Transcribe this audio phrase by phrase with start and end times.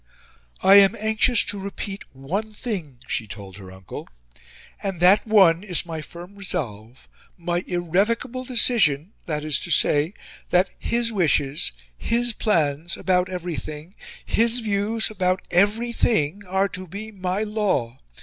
[0.63, 4.09] "I am anxious to repeat ONE thing," she told her uncle,
[4.81, 9.85] "and THAT ONE is my firm resolve, my IRREVOCABLE DECISION, viz.,
[10.49, 13.93] that HIS wishes HIS plans about everything,
[14.25, 17.97] HIS views about EVERY thing are to be MY LAW!